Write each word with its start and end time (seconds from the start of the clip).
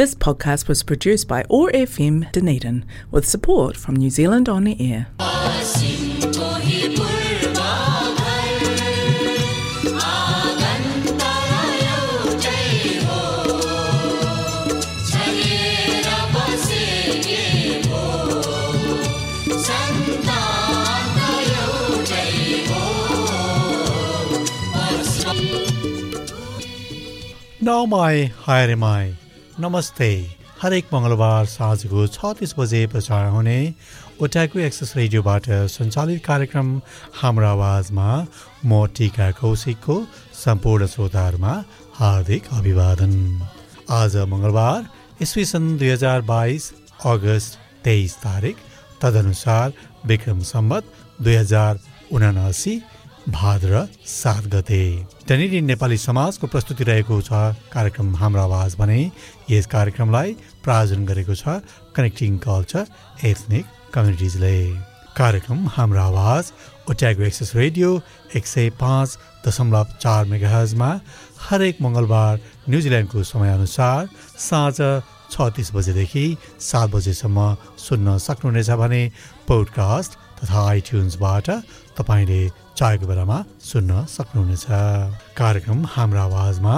This 0.00 0.14
podcast 0.14 0.66
was 0.66 0.82
produced 0.82 1.28
by 1.28 1.42
ORFM 1.50 2.32
Dunedin 2.32 2.86
with 3.10 3.28
support 3.28 3.76
from 3.76 3.96
New 3.96 4.08
Zealand 4.08 4.48
On 4.48 4.64
the 4.64 4.74
Air. 4.80 5.08
Nau 27.60 27.84
mai 27.84 28.32
haere 28.46 28.76
mai. 28.76 29.29
नमस्ते। 29.60 30.06
हरेक 30.60 30.86
मङ्गलबार 30.92 31.44
साँझको 31.52 32.02
छ 32.12 32.28
तिस 32.36 32.52
बजे 32.58 32.78
प्रसारण 32.92 33.30
हुने 33.30 33.56
ओट्याको 34.24 34.58
एक्सेस 34.58 34.92
रेडियोबाट 34.96 35.48
सञ्चालित 35.68 36.24
कार्यक्रम 36.24 36.68
हाम्रो 37.20 37.46
आवाजमा 37.46 38.06
म 38.64 38.86
टिका 38.96 39.26
कौशिकको 39.36 39.96
सम्पूर्ण 40.44 40.86
श्रोताहरूमा 40.92 41.52
हार्दिक 41.98 42.48
अभिवादन। 42.58 43.12
आज 44.00 44.16
मङ्गलबार 44.32 44.80
इस्वी 45.28 45.44
सन् 45.52 45.76
दुई 45.78 45.88
हजार 45.88 46.20
बाइस 46.32 46.72
अगस्त 47.12 47.58
तेइस 47.84 48.16
तारिक। 48.24 48.56
तदनुसार 49.02 49.72
विक्रम 50.08 50.40
सम्बत 50.52 50.84
दुई 51.20 51.34
हजार 51.34 51.80
उनासी 52.16 52.74
भाद्र 53.28 53.88
सात 54.06 54.44
गते। 54.46 54.82
त्यहाँनिर 55.28 55.62
नेपाली 55.62 55.96
समाजको 55.98 56.46
प्रस्तुति 56.46 56.84
रहेको 56.84 57.20
छ। 57.20 57.32
कार्यक्रम 57.72 58.14
हाम्रो 58.16 58.42
आवाज 58.42 58.76
भने 58.78 59.00
यस 59.50 59.66
कार्यक्रमलाई 59.66 60.32
प्रायोजन 60.64 61.04
गरेको 61.06 61.34
छ 61.34 61.60
कनेक्टिङ 61.96 62.38
कल्चर 62.38 62.86
एथनिक 63.24 63.66
कम्युनिटिजले 63.94 64.56
कार्यक्रम 65.16 65.66
हाम्रो 65.68 66.00
आवाज 66.00 66.52
ओट्यागो 66.90 67.22
एक्सेस 67.22 67.54
रेडियो 67.54 68.00
एक 68.36 68.46
सय 68.46 68.70
पाँच 68.80 69.18
दशमलव 69.46 69.86
चार 70.00 70.24
मेगाहजमा 70.24 70.90
हरेक 71.48 71.82
मङ्गलबार 71.82 72.40
न्युजिल्यान्डको 72.68 73.22
समयअनुसार 73.22 74.08
साँझ 74.38 74.78
छ 75.32 75.50
तिस 75.56 75.74
बजेदेखि 75.74 76.24
सात 76.60 76.90
बजेसम्म 76.90 77.54
सुन्न 77.78 78.16
सक्नुहुनेछ 78.18 78.70
भने 78.80 79.02
पोडकास्ट 79.48 80.18
तथा 80.40 80.66
आइट्युन्सबाट 80.68 81.50
तपाईँले 81.98 82.40
चाहेको 82.78 83.06
बेलामा 83.06 83.38
सुन्न 83.60 84.04
सक्नुहुनेछ। 84.06 84.66
कार्यक्रम 85.36 85.78
हाम्रो 85.94 86.20
आवाजमा 86.20 86.74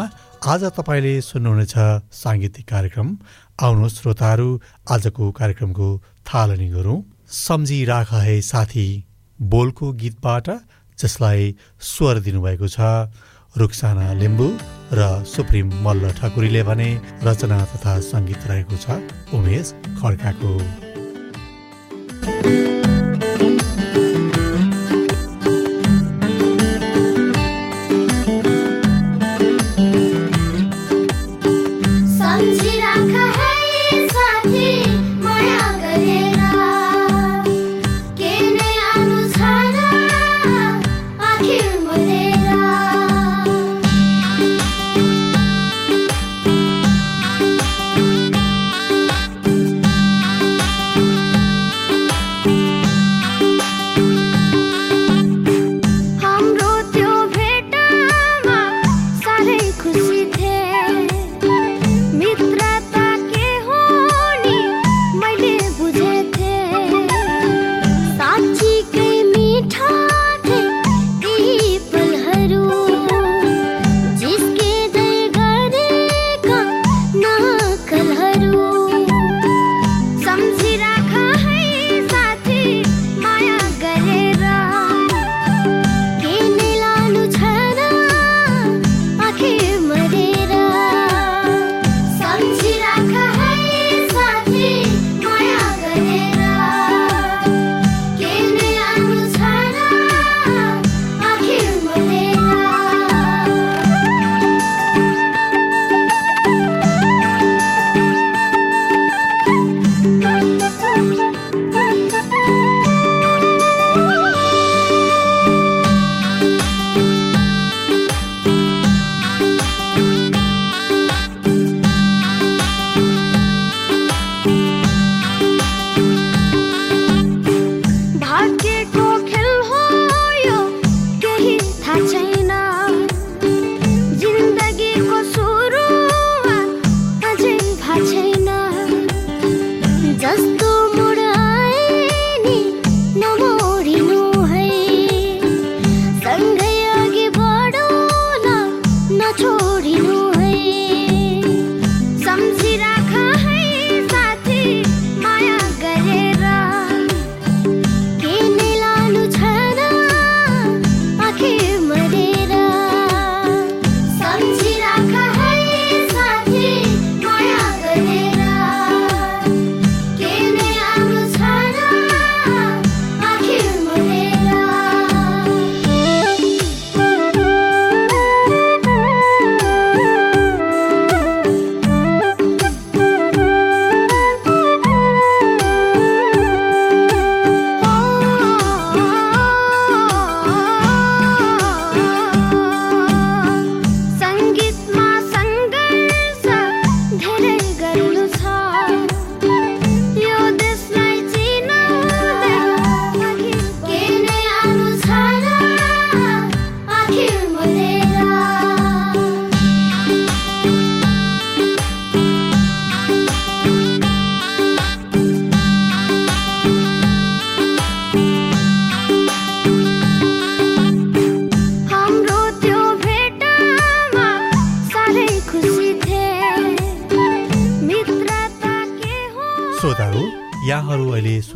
आज 0.53 0.63
तपाईँले 0.77 1.15
सुन्नुहुनेछ। 1.21 1.75
साङ्गीतिक 2.13 2.67
कार्यक्रम। 2.69 3.09
आउनु 3.63 3.89
श्रोताहरू 3.89 4.49
आजको 4.91 5.25
कार्यक्रमको 5.39 5.89
थालनी 6.27 6.69
गरौँ। 6.69 6.99
सम्झिराख 7.31 8.13
है 8.27 8.41
साथी 8.43 8.87
बोलको 9.39 9.93
गीतबाट 10.03 10.47
जसलाई 10.99 11.55
स्वर 11.81 12.19
दिनुभएको 12.27 12.69
छ 12.69 12.81
रुखसाना 13.55 14.13
लिम्बू 14.21 14.49
र 14.93 15.25
सुप्रिम 15.25 15.69
मल्ल 15.85 16.13
ठकुरीले 16.19 16.63
भने 16.63 16.89
रचना 17.25 17.59
तथा 17.73 17.99
सङ्गीत 18.03 18.47
रहेको 18.47 18.77
छ 18.77 18.87
उमेश 19.35 19.75
खड्काको। 20.01 20.53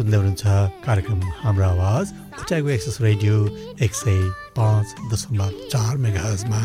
सुन्दै 0.07 0.19
हुनुहुन्छ 0.19 0.83
कार्यक्रम 0.83 1.21
हाम्रो 1.37 1.65
आवाज 1.67 2.11
उचाइको 2.39 2.69
एक्सेस 2.71 2.97
रेडियो 3.03 3.37
एक 3.83 3.93
सय 3.97 4.19
पाँच 4.55 4.87
दशमलव 5.11 5.55
चार 5.67 5.97
मेगाजमा 5.99 6.61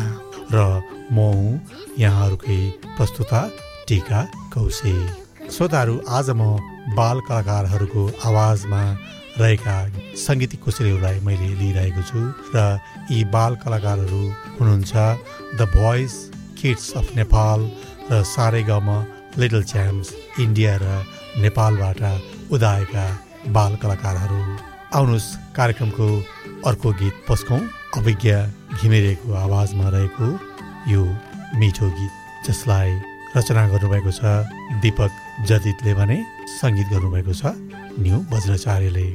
र 0.48 0.58
म 1.10 1.16
हुँ 1.16 1.50
यहाँहरूकै 1.98 2.58
प्रस्तुता 2.92 3.40
टिका 3.88 4.20
कौशे 4.52 4.94
श्रोताहरू 5.48 5.94
आज 6.10 6.30
म 6.32 6.94
बाल 6.94 7.22
कलाकारहरूको 7.22 8.04
आवाजमा 8.24 8.82
रहेका 9.34 9.76
सङ्गीतिक 10.22 10.62
कोसेलीहरूलाई 10.62 11.18
मैले 11.22 11.48
लिइरहेको 11.56 12.02
छु 12.04 12.22
र 12.54 12.62
यी 13.10 13.18
बाल 13.34 13.58
कलाकारहरू 13.64 14.22
हुनुहुन्छ 14.60 14.92
the 15.56 15.68
Voice 15.74 16.14
Kids 16.60 16.86
of 16.94 17.10
Nepal 17.16 17.66
र 18.06 18.22
सारे 18.30 18.62
गाउँमा 18.70 18.98
लिटल 19.38 19.62
च्याम्प्स 19.64 20.14
इन्डिया 20.40 20.78
र 20.78 20.94
नेपालबाट 21.40 22.02
उदाएका 22.52 23.04
बाल 23.48 23.76
कलाकारहरू 23.82 24.40
आउनुहोस् 24.94 25.28
कार्यक्रमको 25.56 26.06
अर्को 26.68 26.88
गीत 27.00 27.14
पस्कौँ। 27.28 27.60
अभिज्ञ 27.98 28.32
घिमिरेको 28.78 29.28
आवाजमा 29.34 29.88
रहेको 29.94 30.26
यो 30.92 31.02
मिठो 31.58 31.86
गीत 31.98 32.14
जसलाई 32.46 32.90
रचना 33.36 33.62
गर्नुभएको 33.68 34.12
छ 34.12 34.20
दिपक 34.82 35.12
जदितले 35.48 35.92
भने 35.98 36.16
सङ्गीत 36.60 36.88
गर्नुभएको 36.92 37.32
छ 37.34 37.42
न्यु 37.98 38.16
वज्राचार्यले। 38.32 39.06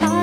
I 0.00 0.21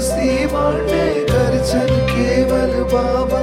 उसी 0.00 0.46
बाटे 0.52 1.02
दर्शन 1.28 1.90
केवल 2.10 2.72
बाबा। 2.92 3.39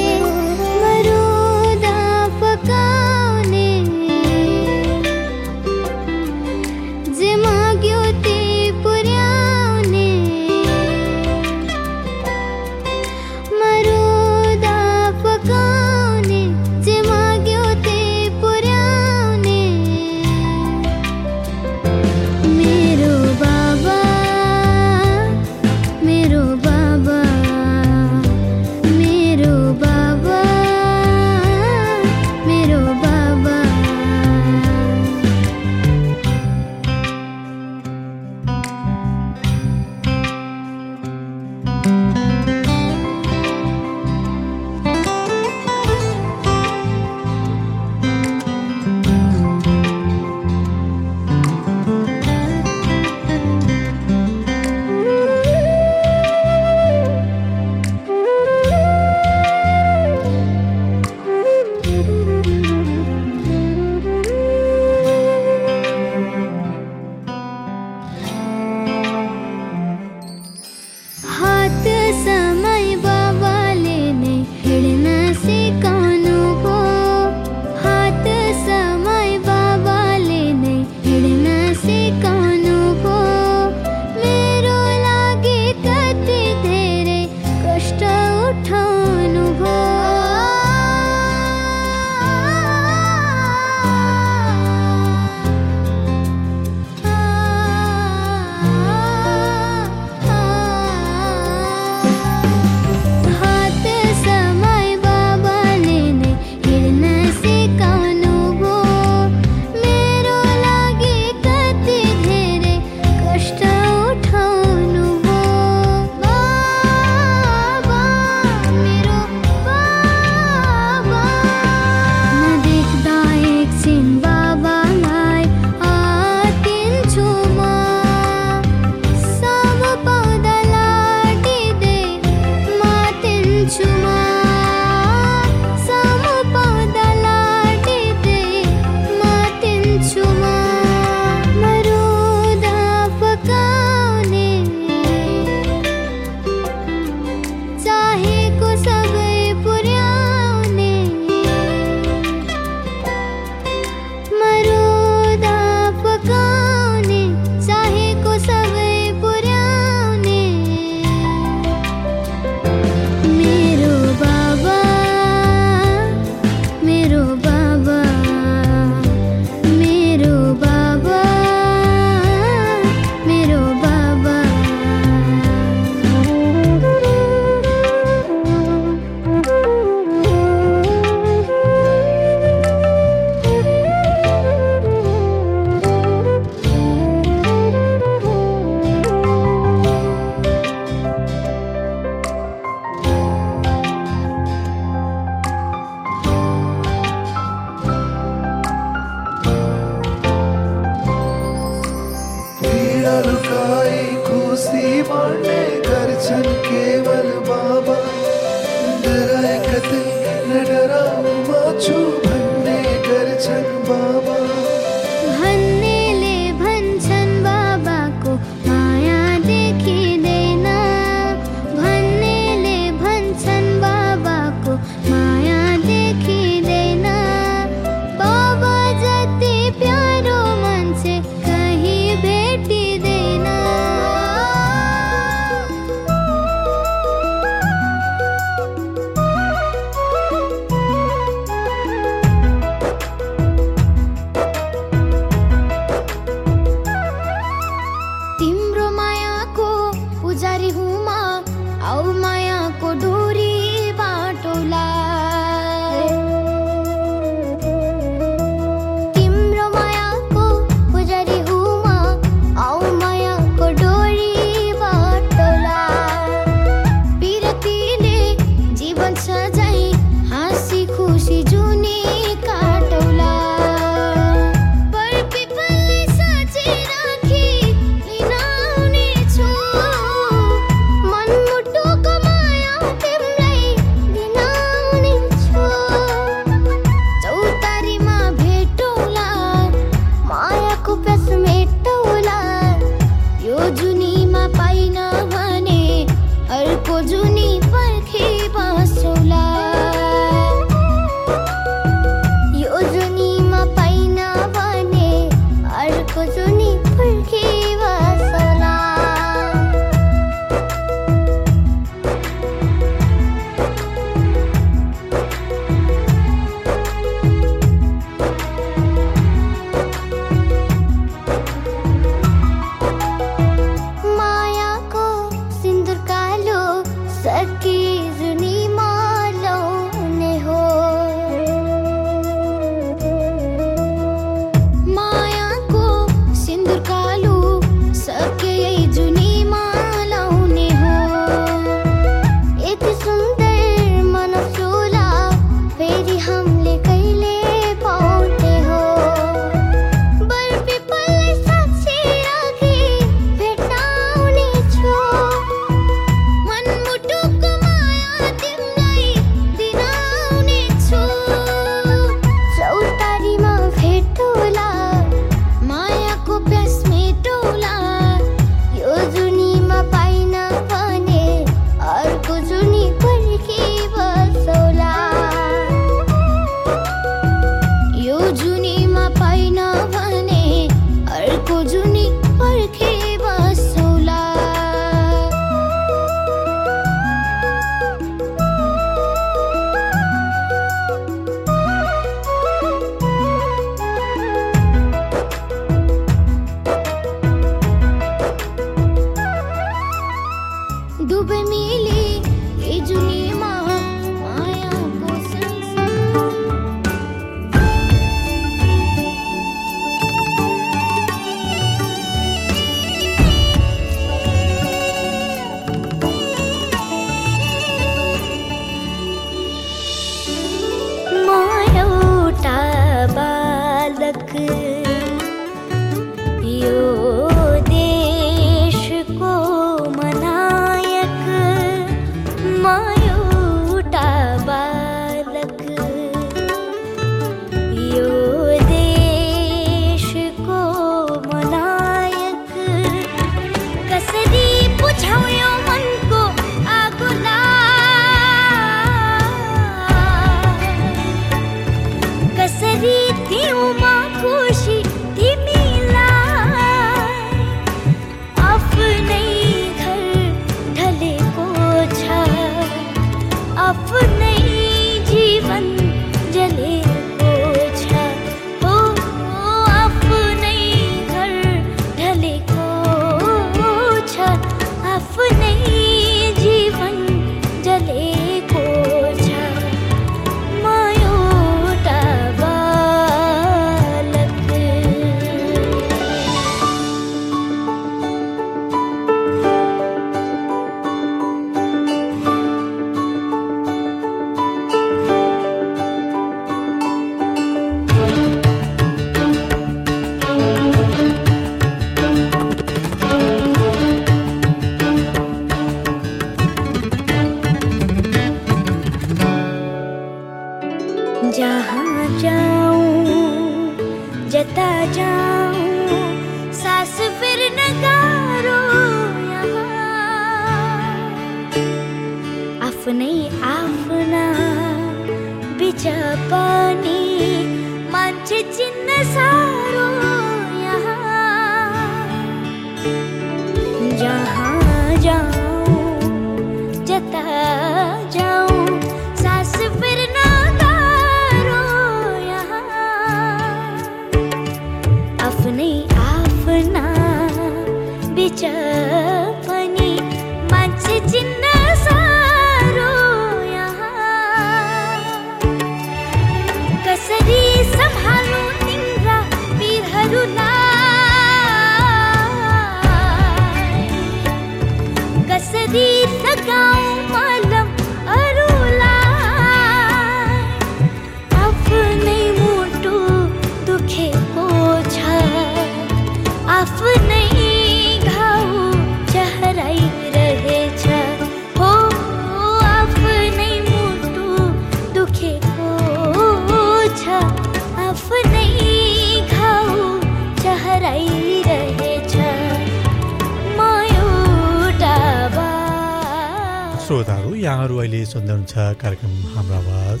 यहाँहरू 597.46 597.76
अहिले 597.78 597.98
सुन्दै 598.10 598.32
हुनुहुन्छ 598.32 598.54
कार्यक्रम 598.82 599.12
हाम्रो 599.32 599.54
आवाज 599.56 600.00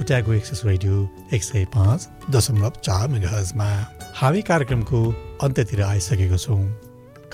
उट्याएको 0.00 0.32
एक्सेस 0.32 0.60
रेडियो 0.64 0.94
एक 1.36 1.42
सय 1.44 1.64
पाँच 1.74 2.30
दशमलव 2.34 2.78
चार 2.86 3.08
मेगाजमा 3.14 3.66
हामी 4.20 4.40
कार्यक्रमको 4.50 5.00
अन्त्यतिर 5.44 5.82
आइसकेको 5.86 6.38
छौँ। 6.44 6.62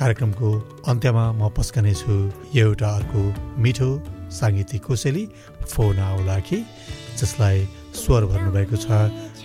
कार्यक्रमको 0.01 0.51
अन्त्यमा 0.93 1.27
म 1.39 1.51
पस्कनेछु 1.59 2.17
एउटा 2.63 2.91
अर्को 2.99 3.23
मिठो 3.63 3.91
साङ्गीतिक 4.39 4.83
कोसेली 4.87 5.25
फोन 5.73 5.99
आउलाकी 6.11 6.59
जसलाई 7.21 7.63
स्वर 8.01 8.27
भन्नुभएको 8.33 8.81
छ 8.85 8.99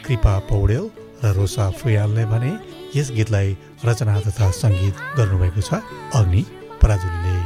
कृपा 0.08 0.34
पौडेल 0.50 0.90
र 1.24 1.34
रोसा 1.38 1.70
फुयालले 1.78 2.26
भने 2.34 2.52
यस 2.98 3.14
गीतलाई 3.20 3.54
रचना 3.86 4.18
तथा 4.26 4.50
सङ्गीत 4.64 4.96
गर्नुभएको 5.18 5.62
छ 5.70 5.86
अग्नि 6.22 6.44
पराजुलीले। 6.82 7.37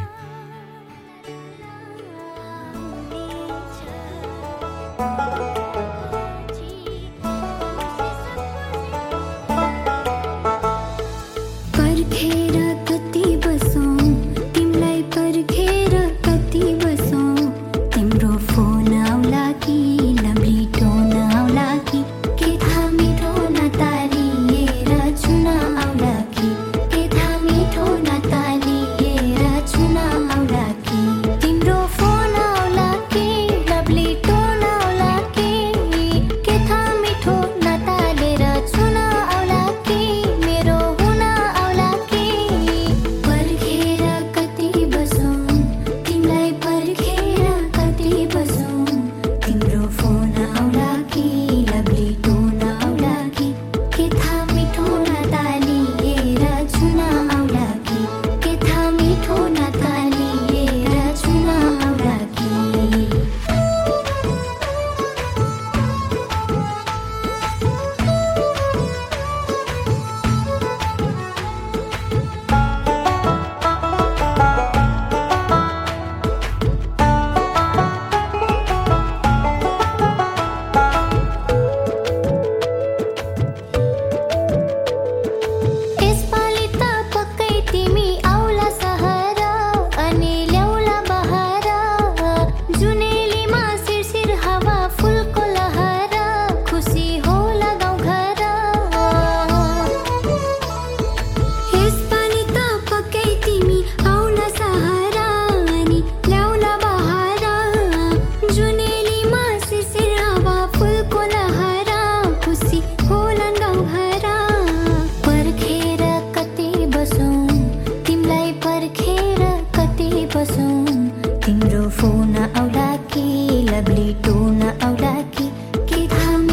छौँ 120.62 121.40
तिम्रो 121.44 121.84
फोन 121.98 122.36
आउला 122.38 122.90
कि 123.12 123.24
लभली 123.70 124.10
टोन 124.26 124.62
आउला 124.62 125.14
कि 125.36 125.46
के 125.90 126.00
आउला 126.14 126.48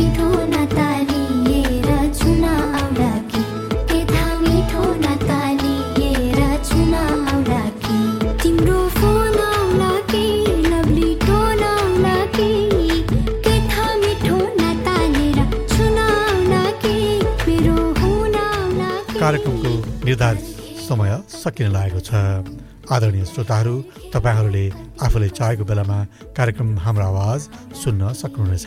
कि 3.33 3.43
के 3.89 4.01
आउला 7.05 7.63
कि 7.85 7.99
तिम्रो 8.43 8.79
फोन 8.99 9.37
आउला 9.49 9.93
कि 10.13 10.25
आउला 11.73 12.17
कि 12.37 12.51
कार्यक्रमको 19.21 19.71
निर्धारित 20.07 20.45
समय 20.89 21.11
सकिन 21.31 21.69
लागेको 21.73 22.01
छ। 22.09 22.11
आदरणीय 22.89 23.25
श्रोताहरू 23.29 23.75
तपाईँहरूले 24.13 24.65
आफूले 25.05 25.29
चाहेको 25.29 25.65
बेलामा 25.65 25.99
कार्यक्रम 26.37 26.69
हाम्रो 26.85 27.05
आवाज 27.05 27.41
सुन्न 27.83 28.13
सक्नुहुनेछ। 28.21 28.67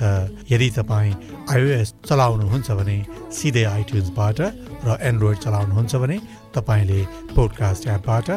यदि 0.52 0.70
तपाईँ 0.78 1.14
आइओएस 1.52 1.94
चलाउनुहुन्छ 2.08 2.72
भने 2.80 2.98
सिधै 3.34 3.64
आइट्युन्सबाट 3.66 4.40
र 4.86 4.98
एन्ड्रोइड 5.02 5.38
चलाउनुहुन्छ 5.46 5.96
भने 6.04 6.18
तपाईँले 6.56 7.02
पोडकास्ट 7.36 7.88
एपबाट 7.88 8.30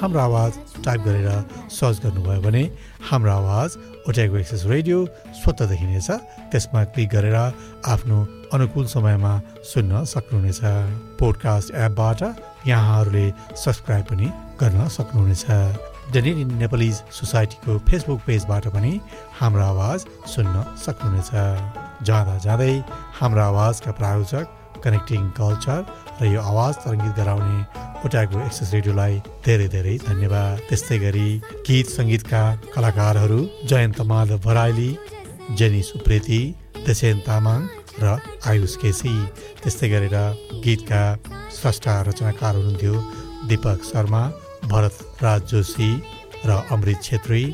हाम्रो 0.00 0.20
आवाज 0.20 0.52
टाइप 0.84 1.00
गरेर 1.06 1.28
सर्च 1.70 1.96
गर्नुभयो 2.04 2.40
भने 2.40 2.62
हाम्रो 3.10 3.32
आवाज 3.32 3.70
ओट्याएको 4.08 4.36
एक्सेस 4.36 4.62
रेडियो 4.66 4.98
स्वतः 5.42 5.66
देखिनेछ 5.66 6.10
त्यसमा 6.50 6.84
क्लिक 6.94 7.08
गरेर 7.10 7.36
आफ्नो 7.94 8.18
अनुकूल 8.54 8.86
समयमा 8.86 9.32
सुन्न 9.72 10.04
सक्नुहुनेछ। 10.04 10.60
पोडकास्ट 11.18 11.74
एपबाट 11.86 12.20
यहाँहरूले 12.66 13.26
सब्सक्राइब 13.56 14.04
पनि 14.10 14.26
गर्न 14.60 14.88
सक्नुहुनेछ। 14.88 15.44
नेपालिज 16.10 16.96
सोसाइटीको 17.18 17.78
फेसबुक 17.88 18.20
पेजबाट 18.26 18.66
पनि 18.74 18.92
हाम्रो 19.40 19.62
आवाज 19.72 20.00
सुन्न 20.32 20.54
सक्नुहुनेछ। 20.84 21.30
जाँदा 22.06 22.36
जाँदै 22.44 22.74
हाम्रो 23.20 23.42
आवाजका 23.42 23.92
प्रायोजक 24.00 24.46
कनेक्टिङ 24.84 25.22
कल्चर 25.38 25.80
र 26.20 26.22
यो 26.34 26.40
आवाज 26.50 26.74
तरङ्गित 26.84 27.14
गराउने 27.18 27.58
ओटाको 28.04 28.36
एक्सेस 28.46 28.68
रेडियोलाई 28.74 29.14
धेरै 29.46 29.68
धेरै 29.74 29.96
धन्यवाद। 30.08 30.54
त्यस्तै 30.68 30.98
गरी 31.06 31.28
गीत 31.66 31.86
सङ्गीतका 31.96 32.42
कलाकारहरू 32.74 33.40
जयन्त 33.70 33.98
माधव 34.10 34.38
भराइली 34.46 34.90
जेनी 35.58 35.82
सुप्रेती 35.90 36.42
देसेन 36.86 37.18
तामाङ 37.26 37.60
र 38.02 38.18
आयुष 38.50 38.74
केसी। 38.82 39.14
त्यस्तै 39.62 39.88
गरेर 39.94 40.16
गीतका 40.66 41.02
स्रष्टा 41.56 41.94
रचनाकार 42.08 42.54
हुनुहुन्थ्यो 42.58 42.94
दिपक 43.48 43.78
शर्मा। 43.90 44.22
भरत 44.70 44.96
राज 45.22 45.42
जोशी 45.50 45.90
र 46.46 46.50
अमृत 46.74 46.98
छेत्री 47.02 47.44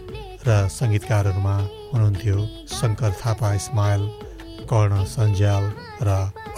र 0.47 0.51
सङ्गीतकारहरूमा 0.79 1.57
हुनुहुन्थ्यो 1.93 2.37
शङ्कर 2.79 3.13
थापा 3.21 3.49
इस्माइल 3.61 4.03
कर्ण 4.71 5.05
सन्ज्याल 5.15 5.65
र 6.07 6.09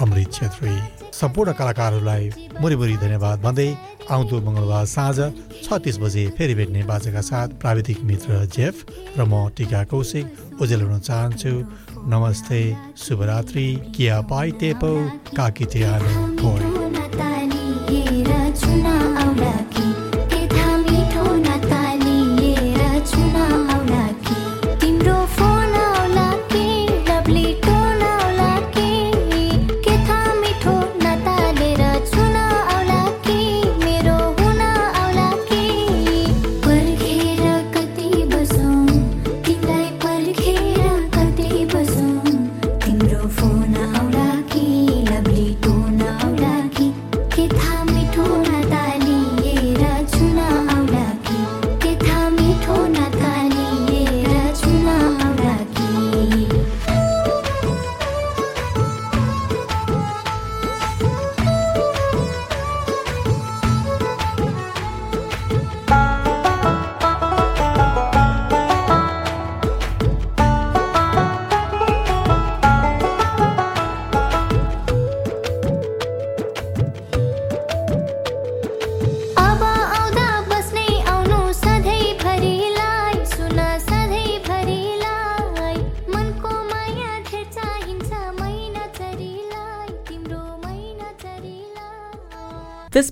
अमृत 0.03 0.33
छेत्री। 0.33 0.75
सम्पूर्ण 1.21 1.53
कलाकारहरूलाई 1.59 2.25
मुरी 2.61 2.97
धन्यवाद 2.97 3.39
भन्दै 3.47 3.69
आउँदो 4.11 4.37
मङ्गलबार 4.47 4.85
साँझ 4.95 5.19
छत्तिस 5.65 5.97
बजे 6.03 6.25
फेरि 6.37 6.55
भेट्ने 6.59 6.83
बाजाका 6.91 7.23
साथ 7.31 7.49
प्राविधिक 7.63 7.99
मित्र 8.11 8.31
जेफ 8.57 8.75
र 9.19 9.21
म 9.23 9.49
टिका 9.57 9.83
कौशिक 9.93 10.27
उजेल 10.63 10.83
हुन 10.83 10.99
चाहन्छु। 10.99 11.55
नमस्ते 12.11 12.61
शुभरात्रि 13.05 13.69
किया 13.97 14.21
पाइ 14.31 14.51
टेपो 14.61 14.93
काकी 15.37 15.65